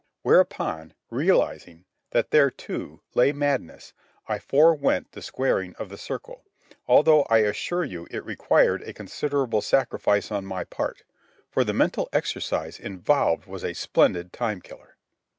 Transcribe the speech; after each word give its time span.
Whereupon, 0.23 0.95
realizing 1.11 1.85
that 2.09 2.31
there, 2.31 2.49
too, 2.49 3.01
lay 3.13 3.31
madness, 3.33 3.93
I 4.27 4.39
forwent 4.39 5.11
the 5.11 5.21
squaring 5.21 5.75
of 5.75 5.89
the 5.89 5.97
circle, 5.99 6.43
although 6.87 7.21
I 7.29 7.43
assure 7.45 7.83
you 7.83 8.07
it 8.09 8.25
required 8.25 8.81
a 8.81 8.93
considerable 8.93 9.61
sacrifice 9.61 10.31
on 10.31 10.43
my 10.43 10.63
part, 10.63 11.03
for 11.51 11.63
the 11.63 11.73
mental 11.73 12.09
exercise 12.11 12.79
involved 12.79 13.45
was 13.45 13.63
a 13.63 13.73
splendid 13.75 14.33
time 14.33 14.59
killer. 14.59 14.97